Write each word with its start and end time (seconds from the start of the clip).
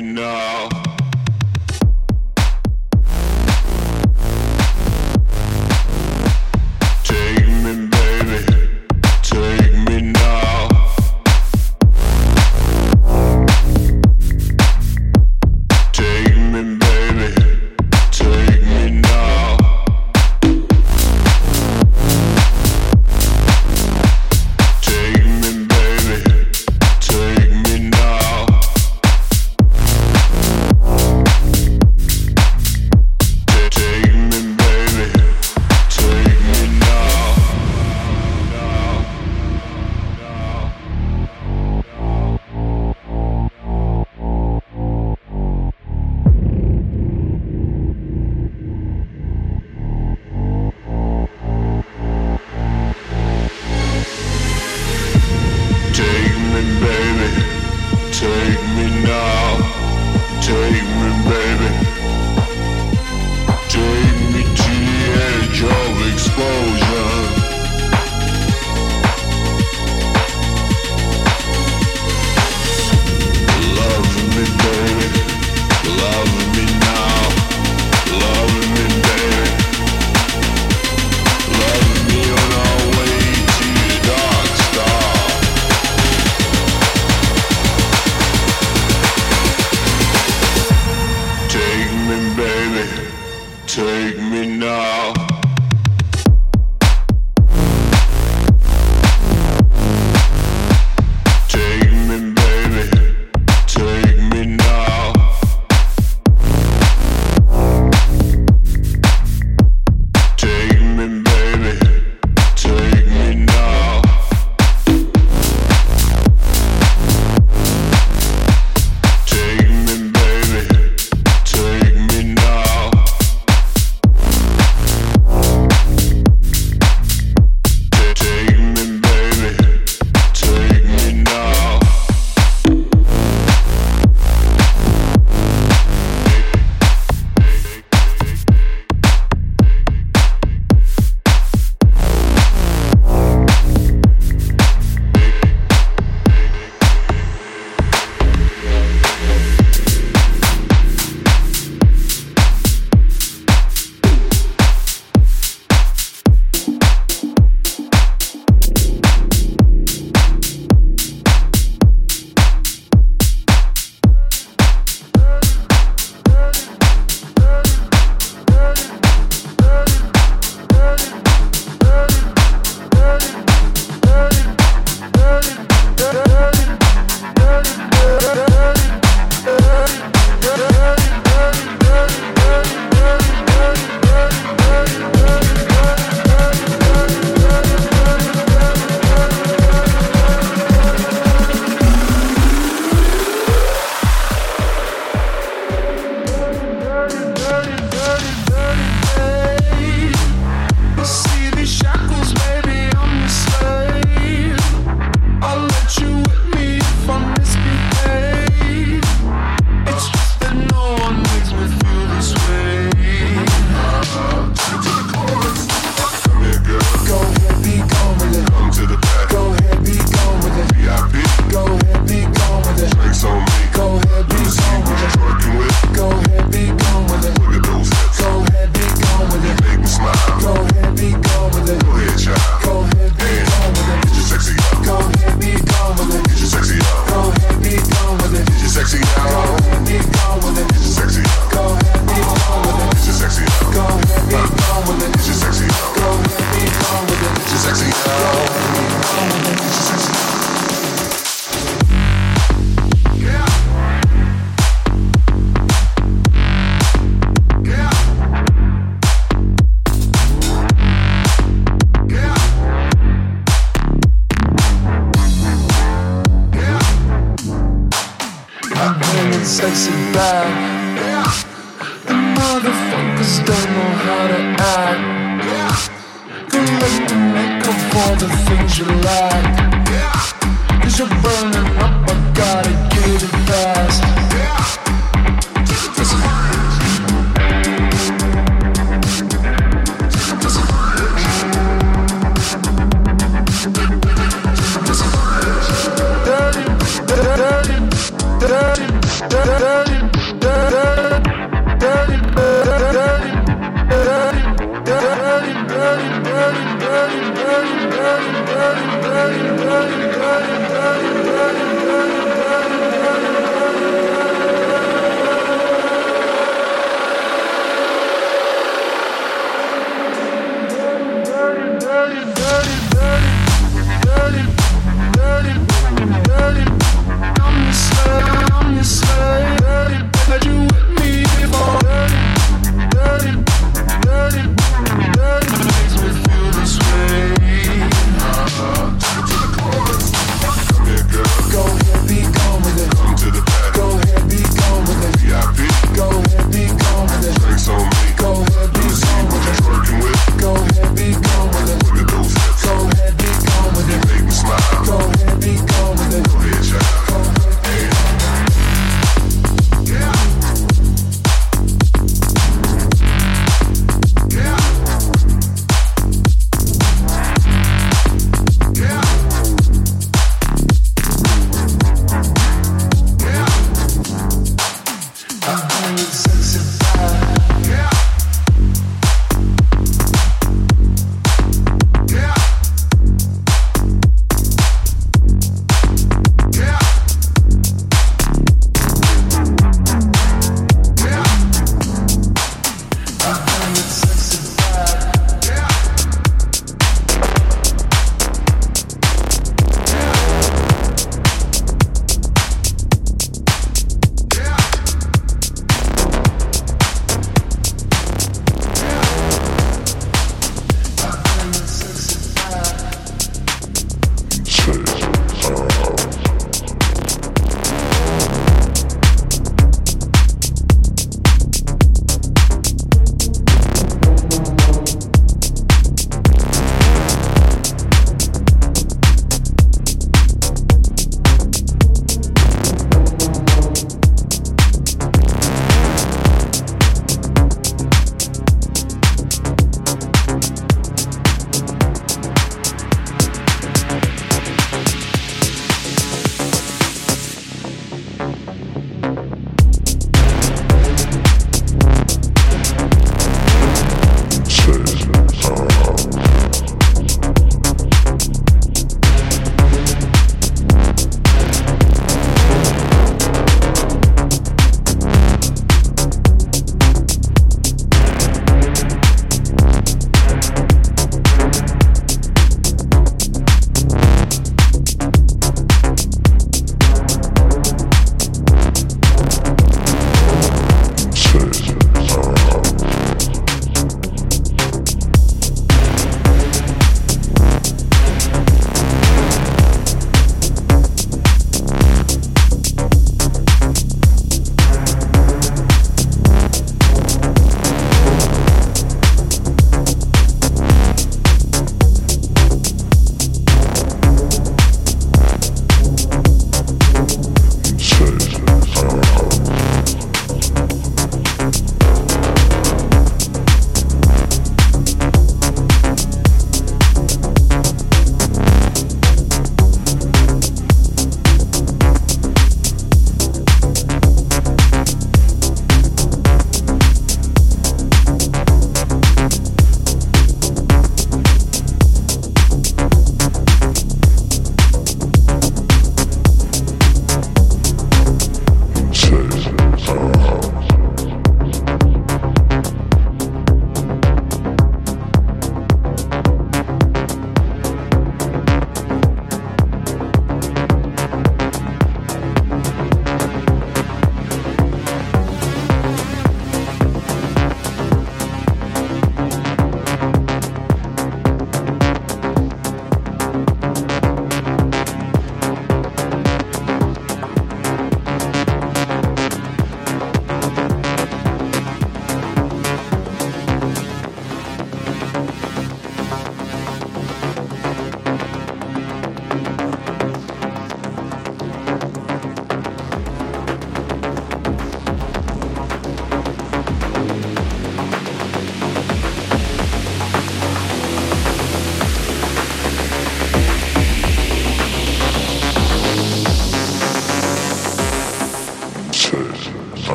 now. 0.00 0.97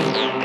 Thank 0.00 0.34
you. 0.34 0.37